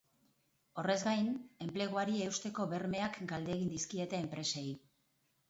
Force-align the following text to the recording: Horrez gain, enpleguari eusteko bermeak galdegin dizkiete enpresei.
Horrez 0.83 0.95
gain, 1.07 1.27
enpleguari 1.65 2.23
eusteko 2.29 2.67
bermeak 2.73 3.21
galdegin 3.35 3.71
dizkiete 3.77 4.21
enpresei. 4.25 4.67